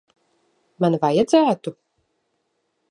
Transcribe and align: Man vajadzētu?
Man 0.85 0.97
vajadzētu? 1.03 1.75